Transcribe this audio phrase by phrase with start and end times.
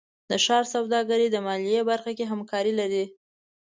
[0.29, 3.05] د ښار سوداګرۍ د مالیې برخه کې همکاري لري.